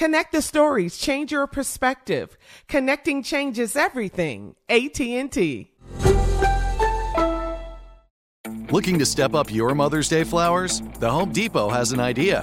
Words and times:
Connect 0.00 0.32
the 0.32 0.40
stories, 0.40 0.96
change 0.96 1.30
your 1.30 1.46
perspective. 1.46 2.38
Connecting 2.68 3.22
changes 3.22 3.76
everything. 3.76 4.54
AT&T. 4.66 5.72
Looking 8.70 8.98
to 8.98 9.04
step 9.04 9.34
up 9.34 9.52
your 9.52 9.74
Mother's 9.74 10.08
Day 10.08 10.24
flowers? 10.24 10.80
The 11.00 11.10
Home 11.10 11.32
Depot 11.32 11.68
has 11.68 11.92
an 11.92 12.00
idea. 12.00 12.42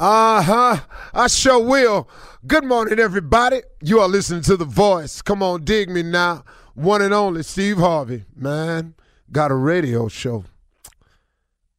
Uh 0.00 0.40
huh. 0.40 0.80
I 1.12 1.26
sure 1.26 1.62
will. 1.62 2.08
Good 2.46 2.64
morning, 2.64 2.98
everybody. 2.98 3.60
You 3.82 4.00
are 4.00 4.08
listening 4.08 4.40
to 4.44 4.56
The 4.56 4.64
Voice. 4.64 5.20
Come 5.20 5.42
on, 5.42 5.62
dig 5.62 5.90
me 5.90 6.02
now. 6.02 6.42
One 6.72 7.02
and 7.02 7.12
only 7.12 7.42
Steve 7.42 7.76
Harvey. 7.76 8.24
Man, 8.34 8.94
got 9.30 9.50
a 9.50 9.54
radio 9.54 10.08
show. 10.08 10.44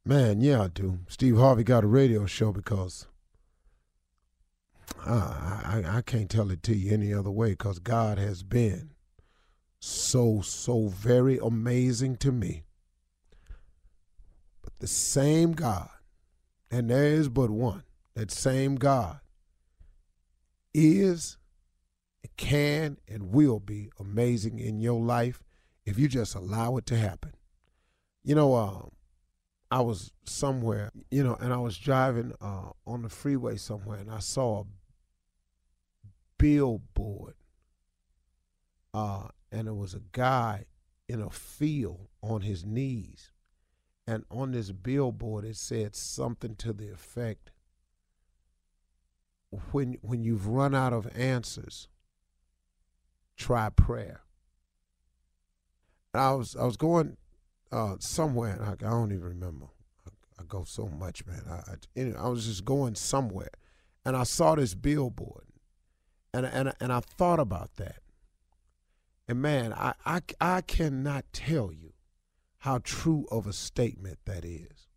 Man, 0.04 0.40
yeah, 0.40 0.62
I 0.62 0.68
do. 0.68 1.00
Steve 1.08 1.36
Harvey 1.36 1.64
got 1.64 1.82
a 1.82 1.88
radio 1.88 2.24
show 2.24 2.52
because 2.52 3.08
I, 5.04 5.82
I, 5.84 5.96
I 5.96 6.02
can't 6.02 6.30
tell 6.30 6.52
it 6.52 6.62
to 6.62 6.76
you 6.76 6.92
any 6.92 7.12
other 7.12 7.32
way 7.32 7.50
because 7.50 7.80
God 7.80 8.18
has 8.18 8.44
been 8.44 8.92
so, 9.80 10.42
so 10.42 10.86
very 10.86 11.38
amazing 11.38 12.18
to 12.18 12.30
me. 12.30 12.62
But 14.62 14.78
the 14.78 14.86
same 14.86 15.54
God, 15.54 15.90
and 16.70 16.88
there 16.88 17.06
is 17.06 17.28
but 17.28 17.50
one, 17.50 17.82
that 18.14 18.30
same 18.30 18.76
God 18.76 19.20
is, 20.74 21.38
can, 22.36 22.98
and 23.08 23.32
will 23.32 23.60
be 23.60 23.90
amazing 23.98 24.58
in 24.58 24.80
your 24.80 25.00
life 25.00 25.42
if 25.84 25.98
you 25.98 26.08
just 26.08 26.34
allow 26.34 26.76
it 26.76 26.86
to 26.86 26.96
happen. 26.96 27.32
You 28.24 28.34
know, 28.34 28.54
um, 28.54 28.92
I 29.70 29.80
was 29.80 30.12
somewhere, 30.24 30.90
you 31.10 31.24
know, 31.24 31.36
and 31.40 31.52
I 31.52 31.56
was 31.56 31.78
driving 31.78 32.34
uh, 32.40 32.72
on 32.86 33.02
the 33.02 33.08
freeway 33.08 33.56
somewhere, 33.56 33.98
and 33.98 34.10
I 34.10 34.18
saw 34.18 34.60
a 34.60 34.64
billboard, 36.36 37.34
uh, 38.92 39.28
and 39.50 39.68
it 39.68 39.74
was 39.74 39.94
a 39.94 40.02
guy 40.12 40.66
in 41.08 41.20
a 41.22 41.30
field 41.30 42.08
on 42.22 42.42
his 42.42 42.64
knees, 42.64 43.32
and 44.06 44.24
on 44.30 44.52
this 44.52 44.72
billboard 44.72 45.44
it 45.44 45.56
said 45.56 45.96
something 45.96 46.54
to 46.56 46.72
the 46.72 46.92
effect 46.92 47.51
when 49.70 49.98
when 50.00 50.24
you've 50.24 50.46
run 50.46 50.74
out 50.74 50.92
of 50.92 51.08
answers, 51.16 51.88
try 53.36 53.68
prayer. 53.68 54.22
And 56.12 56.22
I 56.22 56.32
was 56.34 56.56
I 56.56 56.64
was 56.64 56.76
going 56.76 57.16
uh, 57.70 57.96
somewhere, 57.98 58.58
I, 58.62 58.72
I, 58.72 58.90
don't 58.90 59.12
even 59.12 59.24
remember. 59.24 59.66
I, 60.06 60.10
I, 60.40 60.44
go 60.46 60.64
so 60.64 60.86
much, 60.86 61.24
man. 61.26 61.42
I 61.48 61.54
I, 61.54 61.74
anyway, 61.96 62.18
I 62.18 62.28
was 62.28 62.46
just 62.46 62.64
going 62.64 62.94
somewhere, 62.94 63.50
and 64.04 64.16
I 64.16 64.24
saw 64.24 64.54
this 64.54 64.74
billboard, 64.74 65.44
and 66.34 66.46
and 66.46 66.72
and 66.80 66.92
I 66.92 67.00
thought 67.00 67.40
about 67.40 67.76
that. 67.76 68.00
And 69.28 69.40
man, 69.40 69.72
I 69.72 69.94
I, 70.04 70.20
I 70.40 70.60
cannot 70.62 71.24
tell 71.32 71.72
you 71.72 71.92
how 72.58 72.78
true 72.78 73.26
of 73.30 73.46
a 73.46 73.52
statement 73.52 74.18
that 74.24 74.44
is. 74.44 74.88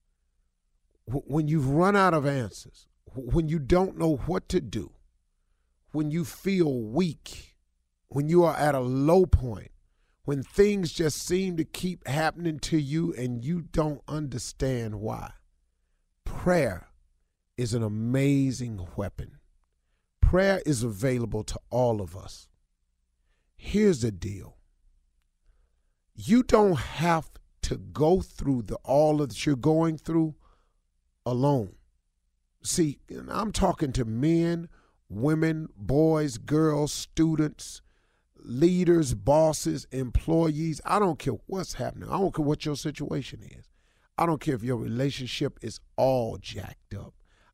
When 1.08 1.48
you've 1.48 1.70
run 1.70 1.96
out 1.96 2.14
of 2.14 2.26
answers, 2.26 2.88
when 3.14 3.48
you 3.48 3.60
don't 3.60 3.98
know 3.98 4.16
what 4.26 4.50
to 4.50 4.60
do, 4.60 4.92
when 5.92 6.12
you 6.12 6.26
feel 6.26 6.82
weak, 6.82 7.56
when 8.08 8.30
you 8.30 8.44
are 8.44 8.56
at 8.56 8.76
a 8.76 8.80
low 8.80 9.26
point, 9.26 9.72
when 10.24 10.42
things 10.42 10.92
just 10.92 11.26
seem 11.26 11.56
to 11.58 11.64
keep 11.64 12.08
happening 12.08 12.60
to 12.60 12.78
you 12.78 13.14
and 13.14 13.46
you 13.46 13.62
don't 13.62 14.02
understand 14.08 14.96
why. 14.96 15.32
Prayer 16.26 16.90
is 17.58 17.74
an 17.74 17.84
amazing 17.84 18.88
weapon. 18.96 19.38
Prayer 20.20 20.62
is 20.66 20.84
available 20.84 21.44
to 21.44 21.60
all 21.70 22.02
of 22.02 22.18
us. 22.18 22.48
Here's 23.56 24.02
the 24.02 24.12
deal 24.12 24.58
you 26.16 26.44
don't 26.44 26.78
have 26.78 27.30
to 27.62 27.78
go 27.78 28.22
through 28.22 28.64
the 28.64 28.76
all 28.84 29.18
that 29.18 29.46
you're 29.46 29.56
going 29.56 29.98
through 29.98 30.36
alone. 31.26 31.76
See, 32.66 32.98
I'm 33.30 33.52
talking 33.52 33.92
to 33.94 34.06
men, 34.06 34.70
women, 35.08 35.70
boys, 35.78 36.40
girls, 36.40 36.92
students, 36.92 37.84
leaders, 38.38 39.14
bosses, 39.14 39.86
employees. 39.92 40.82
I 40.84 40.98
don't 40.98 41.20
care 41.20 41.36
what's 41.46 41.74
happening. 41.74 42.10
I 42.10 42.18
don't 42.18 42.34
care 42.34 42.44
what 42.44 42.66
your 42.66 42.76
situation 42.76 43.42
is. 43.44 43.70
I 44.18 44.26
don't 44.26 44.42
care 44.42 44.56
if 44.56 44.64
your 44.64 44.78
relationship 44.78 45.60
is 45.62 45.80
all 45.96 46.38
jacked 46.42 46.96
up. 46.96 47.14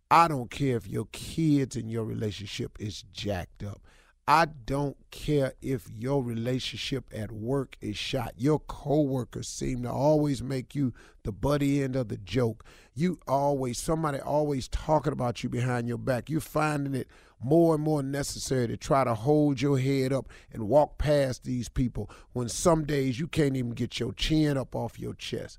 I 0.09 0.29
don't 0.29 0.49
care 0.49 0.77
if 0.77 0.87
your 0.87 1.07
kids 1.11 1.75
and 1.75 1.91
your 1.91 2.05
relationship 2.05 2.77
is 2.79 3.03
jacked 3.11 3.63
up. 3.63 3.81
I 4.27 4.45
don't 4.45 4.97
care 5.09 5.53
if 5.61 5.89
your 5.97 6.23
relationship 6.23 7.05
at 7.13 7.31
work 7.31 7.75
is 7.81 7.97
shot. 7.97 8.33
Your 8.37 8.59
coworkers 8.59 9.47
seem 9.47 9.83
to 9.83 9.91
always 9.91 10.43
make 10.43 10.75
you 10.75 10.93
the 11.23 11.31
buddy 11.31 11.83
end 11.83 11.95
of 11.95 12.07
the 12.07 12.17
joke. 12.17 12.63
You 12.93 13.19
always 13.27 13.79
somebody 13.79 14.19
always 14.19 14.67
talking 14.67 15.11
about 15.11 15.43
you 15.43 15.49
behind 15.49 15.87
your 15.87 15.97
back. 15.97 16.29
You're 16.29 16.39
finding 16.39 16.93
it 16.93 17.07
more 17.43 17.73
and 17.73 17.83
more 17.83 18.03
necessary 18.03 18.67
to 18.67 18.77
try 18.77 19.03
to 19.03 19.15
hold 19.15 19.59
your 19.59 19.79
head 19.79 20.13
up 20.13 20.29
and 20.53 20.69
walk 20.69 20.99
past 20.99 21.43
these 21.43 21.67
people 21.67 22.09
when 22.33 22.47
some 22.47 22.85
days 22.85 23.19
you 23.19 23.27
can't 23.27 23.57
even 23.57 23.71
get 23.71 23.99
your 23.99 24.13
chin 24.13 24.57
up 24.57 24.75
off 24.75 24.99
your 24.99 25.15
chest 25.15 25.57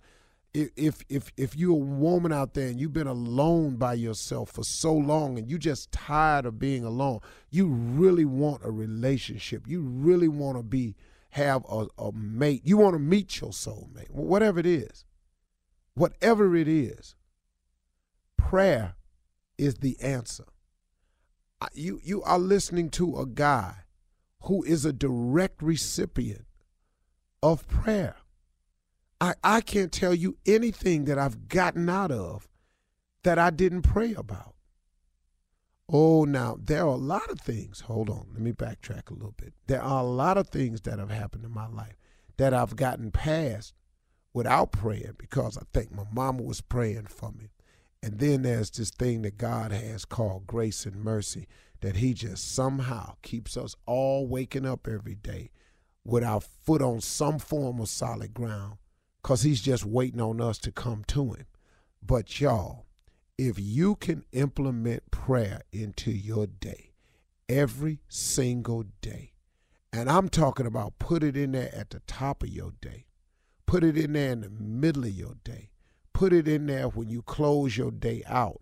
if 0.55 1.03
if 1.09 1.33
if 1.37 1.57
you're 1.57 1.73
a 1.73 1.75
woman 1.75 2.33
out 2.33 2.55
there 2.55 2.69
and 2.69 2.79
you've 2.79 2.93
been 2.93 3.07
alone 3.07 3.77
by 3.77 3.95
yourself 3.95 4.51
for 4.51 4.65
so 4.65 4.93
long 4.93 5.39
and 5.39 5.51
you 5.51 5.59
just 5.59 5.91
tired 5.93 6.45
of 6.45 6.59
being 6.59 6.85
alone, 6.85 7.21
you 7.51 7.69
really 7.69 8.27
want 8.27 8.63
a 8.65 8.71
relationship. 8.71 9.67
You 9.67 9.81
really 9.81 10.29
want 10.29 10.59
to 10.59 10.63
be 10.63 10.95
have 11.31 11.65
a, 11.71 11.87
a 11.99 12.13
mate. 12.13 12.61
You 12.65 12.77
want 12.77 12.95
to 12.95 12.99
meet 12.99 13.41
your 13.41 13.51
soulmate, 13.51 14.11
whatever 14.11 14.61
it 14.61 14.67
is. 14.67 15.05
Whatever 15.95 16.57
it 16.57 16.69
is, 16.69 17.17
prayer 18.39 18.95
is 19.59 19.77
the 19.77 20.01
answer. 20.01 20.45
You 21.75 22.01
you 22.03 22.23
are 22.23 22.39
listening 22.39 22.91
to 22.91 23.19
a 23.19 23.27
guy 23.27 23.85
who 24.45 24.63
is 24.65 24.85
a 24.85 24.93
direct 24.93 25.63
recipient 25.63 26.47
of 27.43 27.67
prayer. 27.69 28.17
I, 29.23 29.35
I 29.45 29.61
can't 29.61 29.93
tell 29.93 30.15
you 30.15 30.37
anything 30.47 31.05
that 31.05 31.17
I've 31.17 31.47
gotten 31.47 31.89
out 31.89 32.11
of 32.11 32.49
that 33.23 33.39
I 33.39 33.51
didn't 33.51 33.83
pray 33.83 34.15
about. 34.15 34.57
Oh, 35.89 36.25
now, 36.25 36.59
there 36.61 36.83
are 36.83 36.89
a 36.89 36.97
lot 36.97 37.31
of 37.31 37.39
things. 37.39 37.83
Hold 37.83 38.11
on, 38.11 38.31
let 38.33 38.43
me 38.43 38.51
backtrack 38.51 39.11
a 39.11 39.15
little 39.15 39.35
bit. 39.37 39.53
There 39.69 39.81
are 39.81 40.01
a 40.01 40.07
lot 40.07 40.39
of 40.39 40.49
things 40.49 40.81
that 40.81 40.99
have 40.99 41.13
happened 41.13 41.45
in 41.45 41.55
my 41.55 41.69
life 41.69 41.95
that 42.37 42.53
I've 42.53 42.75
gotten 42.75 43.13
past 43.13 43.75
without 44.35 44.73
praying 44.73 45.15
because 45.19 45.57
I 45.57 45.63
think 45.73 45.95
my 45.95 46.05
mama 46.13 46.43
was 46.43 46.61
praying 46.61 47.07
for 47.07 47.31
me. 47.31 47.53
And 48.03 48.19
then 48.19 48.43
there's 48.43 48.73
this 48.73 48.91
thing 48.91 49.23
that 49.23 49.39
God 49.39 49.71
has 49.71 50.05
called 50.05 50.49
grace 50.49 50.85
and 50.85 50.97
mercy 50.97 51.47
that 51.81 51.95
He 51.95 52.13
just 52.13 52.53
somehow 52.53 53.15
keeps 53.23 53.57
us 53.57 53.77
all 53.87 54.27
waking 54.27 54.67
up 54.67 54.89
every 54.89 55.15
day 55.15 55.53
with 56.05 56.25
our 56.25 56.41
foot 56.41 56.83
on 56.83 57.01
some 57.01 57.39
form 57.39 57.79
of 57.79 57.89
solid 57.89 58.35
ground 58.35 58.79
because 59.23 59.43
he's 59.43 59.61
just 59.63 59.85
waiting 59.85 60.21
on 60.21 60.41
us 60.41 60.59
to 60.59 60.73
come 60.73 61.05
to 61.09 61.33
him. 61.33 61.47
But 62.05 62.41
y'all, 62.41 62.87
if 63.39 63.59
you 63.59 63.97
can 63.97 64.25
implement 64.33 65.11
prayer 65.11 65.63
into 65.73 66.11
your 66.11 66.47
day, 66.47 66.93
every 67.49 68.01
single 68.09 68.85
day, 69.01 69.33
and 69.93 70.11
I'm 70.11 70.29
talking 70.29 70.67
about 70.67 70.99
put 70.99 71.23
it 71.23 71.37
in 71.37 71.53
there 71.53 71.73
at 71.75 71.91
the 71.91 72.01
top 72.01 72.43
of 72.43 72.49
your 72.49 72.73
day, 72.81 73.07
put 73.67 73.85
it 73.85 73.97
in 73.97 74.15
there 74.15 74.33
in 74.33 74.41
the 74.41 74.51
middle 74.51 75.05
of 75.05 75.11
your 75.11 75.37
day, 75.45 75.71
put 76.13 76.33
it 76.33 76.49
in 76.49 76.67
there 76.67 76.89
when 76.89 77.09
you 77.09 77.23
close 77.23 77.77
your 77.77 77.91
day 77.91 78.23
out. 78.27 78.61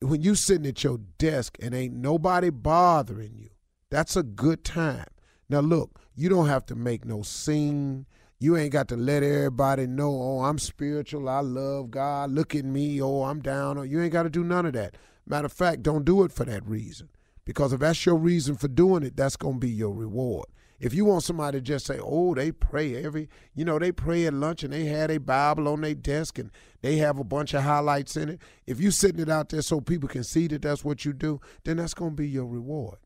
When 0.00 0.22
you 0.22 0.34
sitting 0.34 0.66
at 0.66 0.84
your 0.84 0.98
desk 1.18 1.56
and 1.62 1.74
ain't 1.74 1.94
nobody 1.94 2.50
bothering 2.50 3.36
you, 3.36 3.50
that's 3.90 4.16
a 4.16 4.22
good 4.22 4.64
time. 4.64 5.06
Now 5.48 5.60
look, 5.60 6.00
you 6.14 6.28
don't 6.28 6.48
have 6.48 6.66
to 6.66 6.74
make 6.74 7.04
no 7.04 7.22
scene. 7.22 8.06
You 8.38 8.56
ain't 8.56 8.72
got 8.72 8.88
to 8.88 8.96
let 8.96 9.22
everybody 9.22 9.86
know, 9.86 10.10
oh, 10.10 10.40
I'm 10.44 10.58
spiritual, 10.58 11.28
I 11.28 11.40
love 11.40 11.90
God, 11.90 12.30
look 12.30 12.54
at 12.54 12.64
me, 12.64 13.00
oh, 13.00 13.22
I'm 13.22 13.40
down. 13.40 13.88
You 13.88 14.02
ain't 14.02 14.12
got 14.12 14.24
to 14.24 14.30
do 14.30 14.44
none 14.44 14.66
of 14.66 14.72
that. 14.74 14.96
Matter 15.26 15.46
of 15.46 15.52
fact, 15.52 15.82
don't 15.82 16.04
do 16.04 16.24
it 16.24 16.32
for 16.32 16.44
that 16.44 16.66
reason. 16.66 17.08
Because 17.44 17.72
if 17.72 17.80
that's 17.80 18.04
your 18.04 18.16
reason 18.16 18.56
for 18.56 18.68
doing 18.68 19.02
it, 19.02 19.16
that's 19.16 19.36
going 19.36 19.54
to 19.54 19.60
be 19.60 19.70
your 19.70 19.92
reward. 19.92 20.46
If 20.80 20.92
you 20.92 21.04
want 21.04 21.22
somebody 21.22 21.58
to 21.58 21.62
just 21.62 21.86
say, 21.86 21.98
oh, 22.02 22.34
they 22.34 22.52
pray 22.52 23.02
every, 23.02 23.28
you 23.54 23.64
know, 23.64 23.78
they 23.78 23.92
pray 23.92 24.26
at 24.26 24.34
lunch 24.34 24.64
and 24.64 24.72
they 24.72 24.84
had 24.86 25.10
a 25.10 25.18
Bible 25.20 25.68
on 25.68 25.80
their 25.80 25.94
desk 25.94 26.38
and 26.38 26.50
they 26.82 26.96
have 26.96 27.18
a 27.18 27.24
bunch 27.24 27.54
of 27.54 27.62
highlights 27.62 28.16
in 28.16 28.28
it. 28.28 28.42
If 28.66 28.80
you 28.80 28.90
sitting 28.90 29.20
it 29.20 29.30
out 29.30 29.48
there 29.48 29.62
so 29.62 29.80
people 29.80 30.08
can 30.08 30.24
see 30.24 30.46
that 30.48 30.62
that's 30.62 30.84
what 30.84 31.04
you 31.04 31.12
do, 31.12 31.40
then 31.64 31.76
that's 31.76 31.94
going 31.94 32.10
to 32.10 32.16
be 32.16 32.28
your 32.28 32.46
reward. 32.46 32.98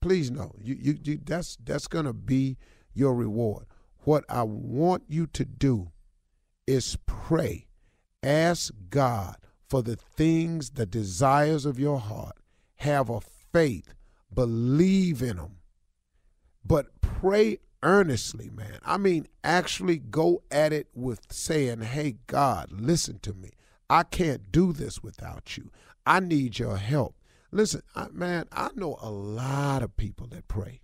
Please 0.00 0.30
know, 0.30 0.54
you, 0.60 0.76
you, 0.80 0.98
you 1.02 1.18
that's 1.24 1.56
that's 1.64 1.88
going 1.88 2.04
to 2.04 2.12
be 2.12 2.56
your 2.94 3.14
reward. 3.14 3.64
What 4.08 4.24
I 4.30 4.42
want 4.42 5.02
you 5.06 5.26
to 5.26 5.44
do 5.44 5.90
is 6.66 6.96
pray. 7.04 7.66
Ask 8.22 8.72
God 8.88 9.36
for 9.68 9.82
the 9.82 9.96
things, 9.96 10.70
the 10.70 10.86
desires 10.86 11.66
of 11.66 11.78
your 11.78 11.98
heart. 12.00 12.38
Have 12.76 13.10
a 13.10 13.20
faith. 13.20 13.92
Believe 14.32 15.20
in 15.20 15.36
them. 15.36 15.56
But 16.64 17.02
pray 17.02 17.58
earnestly, 17.82 18.48
man. 18.48 18.78
I 18.82 18.96
mean, 18.96 19.26
actually 19.44 19.98
go 19.98 20.42
at 20.50 20.72
it 20.72 20.88
with 20.94 21.30
saying, 21.30 21.82
hey, 21.82 22.16
God, 22.26 22.72
listen 22.72 23.18
to 23.18 23.34
me. 23.34 23.50
I 23.90 24.04
can't 24.04 24.50
do 24.50 24.72
this 24.72 25.02
without 25.02 25.58
you. 25.58 25.70
I 26.06 26.20
need 26.20 26.58
your 26.58 26.78
help. 26.78 27.14
Listen, 27.52 27.82
I, 27.94 28.08
man, 28.10 28.46
I 28.52 28.70
know 28.74 28.96
a 29.02 29.10
lot 29.10 29.82
of 29.82 29.98
people 29.98 30.28
that 30.28 30.48
pray. 30.48 30.80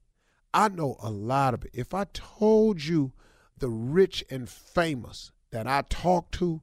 I 0.54 0.68
know 0.68 0.96
a 1.02 1.10
lot 1.10 1.52
of 1.52 1.64
it. 1.64 1.72
If 1.74 1.92
I 1.92 2.04
told 2.12 2.84
you 2.84 3.12
the 3.58 3.68
rich 3.68 4.24
and 4.30 4.48
famous 4.48 5.32
that 5.50 5.66
I 5.66 5.82
talk 5.88 6.30
to 6.32 6.62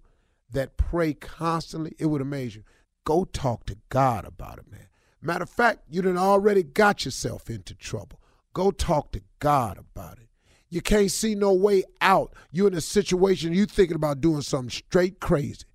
that 0.52 0.78
pray 0.78 1.14
constantly, 1.14 1.94
it 2.00 2.06
would 2.06 2.22
amaze 2.22 2.56
you. 2.56 2.64
Go 3.04 3.26
talk 3.26 3.66
to 3.66 3.78
God 3.90 4.26
about 4.26 4.60
it, 4.60 4.72
man. 4.72 4.88
Matter 5.22 5.44
of 5.44 5.50
fact, 5.50 5.82
you 5.90 6.02
done 6.02 6.18
already 6.18 6.64
got 6.64 7.04
yourself 7.06 7.50
into 7.50 7.76
trouble. 7.76 8.22
Go 8.54 8.72
talk 8.72 9.12
to 9.12 9.22
God 9.40 9.78
about 9.78 10.20
it. 10.20 10.30
You 10.70 10.82
can't 10.82 11.12
see 11.12 11.36
no 11.36 11.54
way 11.54 11.84
out. 12.00 12.34
You're 12.50 12.68
in 12.68 12.74
a 12.74 12.82
situation 12.82 13.54
you 13.54 13.66
thinking 13.66 13.96
about 13.96 14.22
doing 14.22 14.42
something 14.42 14.70
straight 14.70 15.20
crazy. 15.20 15.66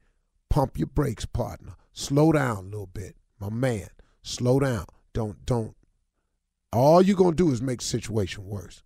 Pump 0.48 0.78
your 0.78 0.86
brakes, 0.86 1.26
partner. 1.26 1.74
Slow 1.92 2.32
down 2.32 2.56
a 2.56 2.62
little 2.62 2.86
bit, 2.86 3.14
my 3.38 3.50
man. 3.50 3.88
Slow 4.22 4.58
down. 4.58 4.86
Don't 5.12 5.44
don't 5.44 5.76
all 6.76 7.02
you're 7.02 7.16
going 7.16 7.36
to 7.36 7.44
do 7.44 7.52
is 7.52 7.62
make 7.62 7.80
the 7.80 7.84
situation 7.84 8.44
worse. 8.44 8.82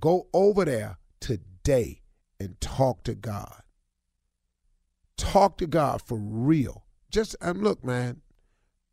Go 0.00 0.28
over 0.32 0.64
there 0.64 0.98
today 1.20 2.02
and 2.38 2.60
talk 2.60 3.02
to 3.04 3.14
God. 3.14 3.62
Talk 5.16 5.58
to 5.58 5.66
God 5.66 6.02
for 6.02 6.18
real. 6.18 6.84
Just, 7.10 7.36
and 7.40 7.62
look, 7.62 7.84
man, 7.84 8.20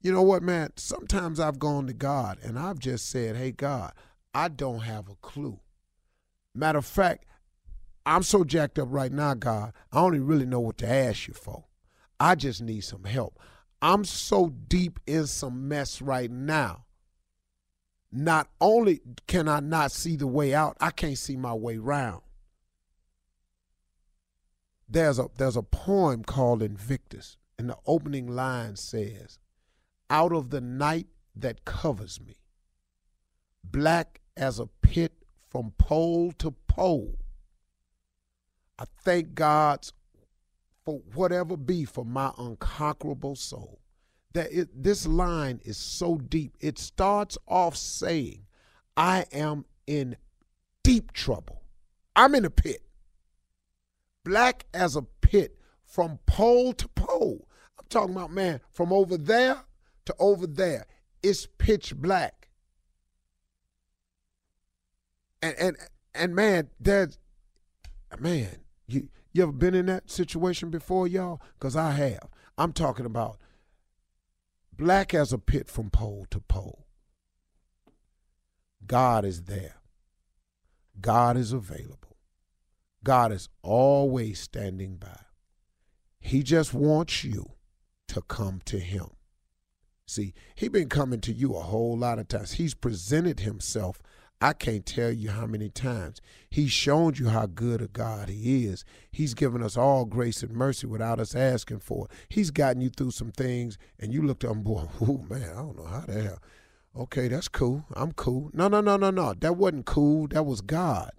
you 0.02 0.12
know 0.12 0.22
what, 0.22 0.44
man? 0.44 0.72
Sometimes 0.78 1.40
I've 1.40 1.60
gone 1.60 1.88
to 1.88 1.94
God 1.94 2.40
and 2.44 2.58
I've 2.58 2.80
just 2.80 3.10
said, 3.10 3.36
hey, 3.36 3.52
God, 3.52 3.94
I 4.34 4.48
don't 4.48 4.80
have 4.80 5.10
a 5.10 5.16
clue. 5.16 5.60
Matter 6.56 6.80
of 6.80 6.86
fact, 6.86 7.26
I'm 8.06 8.24
so 8.24 8.44
jacked 8.44 8.80
up 8.80 8.90
right 8.92 9.12
now, 9.12 9.34
God, 9.34 9.74
I 9.92 9.98
don't 9.98 10.16
even 10.16 10.28
really 10.28 10.46
know 10.46 10.60
what 10.60 10.78
to 10.80 10.88
ask 10.88 11.28
you 11.28 11.34
for. 11.34 11.66
I 12.20 12.36
just 12.36 12.62
need 12.62 12.82
some 12.82 13.06
help. 13.06 13.40
I'm 13.82 14.06
so 14.06 14.50
deep 14.50 15.00
in 15.06 15.28
some 15.28 15.68
mess 15.68 16.02
right 16.02 16.32
now 16.32 16.86
not 18.14 18.48
only 18.62 19.02
can 19.28 19.48
I 19.48 19.60
not 19.60 19.92
see 19.92 20.16
the 20.16 20.28
way 20.28 20.54
out, 20.54 20.78
I 20.80 20.92
can't 20.92 21.18
see 21.18 21.36
my 21.36 21.54
way 21.54 21.78
round. 21.78 22.22
There's 24.88 25.18
a 25.18 25.30
there's 25.38 25.58
a 25.58 25.64
poem 25.64 26.24
called 26.24 26.62
Invictus, 26.62 27.38
and 27.58 27.70
the 27.70 27.78
opening 27.88 28.28
line 28.28 28.76
says, 28.76 29.40
Out 30.12 30.32
of 30.32 30.52
the 30.52 30.62
night 30.62 31.08
that 31.36 31.66
covers 31.66 32.22
me, 32.22 32.38
black 33.64 34.22
as 34.38 34.60
a 34.60 34.68
pit 34.68 35.14
from 35.50 35.74
pole 35.80 36.32
to 36.34 36.52
pole. 36.68 37.18
I 38.78 38.86
thank 39.04 39.34
God 39.34 39.88
for 40.86 41.00
whatever 41.14 41.58
be 41.58 41.86
for 41.86 42.06
my 42.06 42.32
unconquerable 42.38 43.36
soul 43.36 43.80
that 44.34 44.52
it, 44.52 44.84
this 44.84 45.06
line 45.06 45.62
is 45.64 45.78
so 45.78 46.18
deep. 46.18 46.56
It 46.60 46.78
starts 46.80 47.38
off 47.48 47.76
saying, 47.76 48.46
I 48.98 49.26
am 49.32 49.66
in 49.88 50.18
deep 50.84 51.14
trouble. 51.14 51.62
I'm 52.16 52.36
in 52.36 52.46
a 52.46 52.50
pit. 52.50 52.82
Black 54.24 54.66
as 54.74 54.96
a 54.96 55.02
pit 55.02 55.58
from 55.86 56.20
pole 56.26 56.74
to 56.74 56.88
pole. 56.90 57.48
I'm 57.80 57.86
talking 57.90 58.16
about, 58.16 58.32
man, 58.32 58.62
from 58.72 58.94
over 58.94 59.18
there 59.18 59.64
to 60.06 60.16
over 60.20 60.48
there. 60.48 60.86
It's 61.22 61.48
pitch 61.58 61.96
black. 61.96 62.50
And 65.42 65.56
and 65.60 65.78
and 66.16 66.36
man, 66.36 66.70
there's 66.80 67.18
man, 68.20 68.58
you 68.88 69.10
you 69.34 69.44
ever 69.44 69.52
been 69.52 69.74
in 69.74 69.88
that 69.88 70.10
situation 70.10 70.70
before, 70.70 71.08
y'all? 71.08 71.42
Because 71.60 71.76
I 71.76 71.92
have. 71.92 72.30
I'm 72.58 72.72
talking 72.72 73.06
about 73.06 73.38
black 74.78 75.14
as 75.14 75.32
a 75.34 75.38
pit 75.38 75.68
from 75.68 75.90
pole 75.90 76.26
to 76.32 76.40
pole. 76.40 76.86
God 78.86 79.26
is 79.26 79.44
there. 79.44 79.76
God 81.00 81.38
is 81.38 81.54
available. 81.54 82.18
God 83.04 83.32
is 83.32 83.50
always 83.62 84.40
standing 84.40 84.98
by. 84.98 85.20
He 86.20 86.44
just 86.44 86.74
wants 86.74 87.24
you 87.24 87.52
to 88.08 88.22
come 88.22 88.62
to 88.66 88.80
Him. 88.80 89.10
See, 90.06 90.34
he 90.56 90.68
been 90.68 90.90
coming 90.90 91.22
to 91.22 91.34
you 91.34 91.56
a 91.56 91.62
whole 91.62 91.98
lot 91.98 92.20
of 92.20 92.28
times. 92.28 92.54
He's 92.54 92.74
presented 92.74 93.40
himself. 93.40 94.02
I 94.44 94.52
can't 94.52 94.86
tell 94.86 95.10
you 95.10 95.30
how 95.30 95.46
many 95.46 95.70
times. 95.70 96.20
He's 96.50 96.70
shown 96.70 97.14
you 97.16 97.30
how 97.30 97.46
good 97.46 97.82
a 97.82 97.88
God 97.88 98.28
he 98.28 98.66
is. 98.66 98.84
He's 99.10 99.34
given 99.34 99.64
us 99.64 99.78
all 99.78 100.04
grace 100.04 100.44
and 100.44 100.52
mercy 100.52 100.86
without 100.86 101.22
us 101.22 101.34
asking 101.34 101.80
for 101.80 102.08
it. 102.08 102.12
He's 102.28 102.52
gotten 102.52 102.82
you 102.82 102.90
through 102.90 103.12
some 103.12 103.32
things, 103.32 103.78
and 103.98 104.14
you 104.14 104.22
looked 104.22 104.44
up 104.44 104.52
and 104.52 104.64
boy, 104.66 104.84
oh 105.02 105.26
man, 105.30 105.50
I 105.50 105.56
don't 105.56 105.78
know 105.78 105.86
how 105.86 106.02
the 106.02 106.24
hell. 106.24 106.40
Okay, 106.94 107.30
that's 107.30 107.48
cool. 107.48 107.86
I'm 107.94 108.12
cool. 108.12 108.52
No, 108.54 108.68
no, 108.68 108.82
no, 108.82 108.98
no, 108.98 109.12
no. 109.12 109.34
That 109.34 109.56
wasn't 109.56 109.86
cool. 109.86 110.28
That 110.28 110.44
was 110.44 110.60
God. 110.60 111.12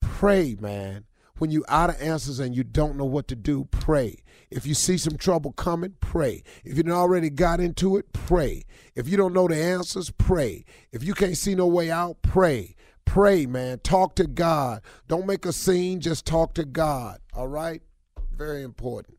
Pray, 0.00 0.56
man. 0.60 1.06
When 1.38 1.50
you 1.50 1.64
out 1.68 1.90
of 1.90 2.00
answers 2.00 2.40
and 2.40 2.56
you 2.56 2.64
don't 2.64 2.96
know 2.96 3.04
what 3.04 3.28
to 3.28 3.36
do, 3.36 3.66
pray. 3.70 4.22
If 4.50 4.66
you 4.66 4.74
see 4.74 4.96
some 4.96 5.16
trouble 5.16 5.52
coming, 5.52 5.94
pray. 6.00 6.42
If 6.64 6.76
you've 6.76 6.88
already 6.88 7.30
got 7.30 7.60
into 7.60 7.96
it, 7.96 8.12
pray. 8.12 8.64
If 8.94 9.08
you 9.08 9.16
don't 9.16 9.34
know 9.34 9.48
the 9.48 9.56
answers, 9.56 10.10
pray. 10.10 10.64
If 10.92 11.02
you 11.02 11.14
can't 11.14 11.36
see 11.36 11.54
no 11.54 11.66
way 11.66 11.90
out, 11.90 12.22
pray. 12.22 12.76
Pray, 13.04 13.46
man. 13.46 13.80
Talk 13.80 14.14
to 14.16 14.26
God. 14.26 14.82
Don't 15.08 15.26
make 15.26 15.44
a 15.44 15.52
scene, 15.52 16.00
just 16.00 16.26
talk 16.26 16.54
to 16.54 16.64
God. 16.64 17.18
All 17.34 17.48
right? 17.48 17.82
Very 18.36 18.62
important. 18.62 19.18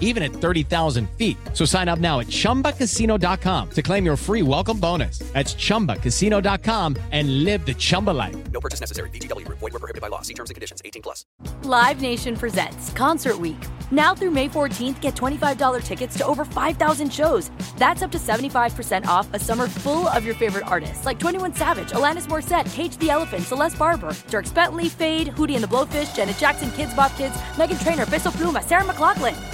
even 0.00 0.22
at 0.22 0.30
30,000 0.32 1.10
feet. 1.18 1.36
So 1.52 1.66
sign 1.66 1.88
up 1.88 1.98
now 1.98 2.20
at 2.20 2.28
chumbacasino.com 2.28 3.70
to 3.70 3.82
claim 3.82 4.06
your 4.06 4.16
free 4.16 4.42
welcome 4.42 4.78
bonus. 4.78 5.18
That's 5.34 5.54
chumbacasino.com 5.54 6.96
and 7.10 7.44
live 7.44 7.66
the 7.66 7.74
Chumba 7.74 8.12
life. 8.12 8.36
No 8.52 8.60
purchase 8.60 8.80
necessary. 8.80 9.10
VGW, 9.10 9.46
void, 9.48 9.60
were 9.60 9.70
prohibited 9.70 10.00
by 10.00 10.08
law. 10.08 10.22
See 10.22 10.34
terms 10.34 10.50
and 10.50 10.54
conditions 10.54 10.80
18 10.84 11.02
plus. 11.02 11.26
Live 11.64 12.00
Nation 12.00 12.36
presents 12.36 12.90
Concert 12.90 13.38
Week. 13.38 13.62
Now 13.90 14.14
through 14.14 14.30
May 14.30 14.48
14th, 14.48 15.00
get 15.00 15.14
$25 15.14 15.82
tickets 15.82 16.18
to 16.18 16.26
over 16.26 16.44
5,000 16.44 17.12
shows. 17.12 17.50
That's 17.76 18.02
up 18.02 18.10
to 18.12 18.18
75% 18.18 19.06
off 19.06 19.32
a 19.32 19.38
summer 19.38 19.68
full 19.68 20.08
of 20.08 20.24
your 20.24 20.34
favorite 20.34 20.66
artists 20.66 21.06
like 21.06 21.18
21 21.18 21.54
Savage, 21.54 21.90
Alanis 21.90 22.26
Morissette, 22.26 22.72
Cage 22.72 22.96
the 22.98 23.10
Elephant, 23.10 23.44
Celeste 23.44 23.78
Barber, 23.78 24.10
Dierks 24.28 24.52
Bentley, 24.52 24.88
Feid, 24.88 25.28
Hootie 25.28 25.54
and 25.54 25.62
the 25.62 25.68
Blowfish, 25.68 26.14
Janet 26.16 26.36
Jackson, 26.38 26.70
Kidz 26.70 26.94
Bop 26.96 27.14
Kids, 27.16 27.34
Meghan 27.54 27.82
Trainor, 27.82 28.06
Peso 28.06 28.30
Pluma, 28.30 28.62
Sarah 28.62 28.84
McLachlan. 28.84 29.53